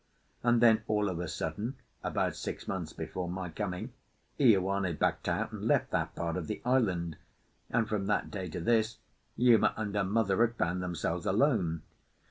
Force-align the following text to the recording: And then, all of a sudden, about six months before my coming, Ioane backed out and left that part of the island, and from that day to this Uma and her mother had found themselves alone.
And 0.41 0.61
then, 0.63 0.81
all 0.87 1.09
of 1.09 1.19
a 1.19 1.27
sudden, 1.27 1.75
about 2.03 2.35
six 2.35 2.67
months 2.67 2.91
before 2.91 3.29
my 3.29 3.49
coming, 3.51 3.93
Ioane 4.39 4.97
backed 4.97 5.29
out 5.29 5.51
and 5.51 5.67
left 5.67 5.91
that 5.91 6.15
part 6.15 6.37
of 6.37 6.47
the 6.47 6.59
island, 6.65 7.17
and 7.69 7.87
from 7.87 8.07
that 8.07 8.31
day 8.31 8.49
to 8.49 8.59
this 8.59 8.97
Uma 9.37 9.75
and 9.77 9.93
her 9.93 10.03
mother 10.03 10.41
had 10.43 10.55
found 10.55 10.81
themselves 10.81 11.27
alone. 11.27 11.83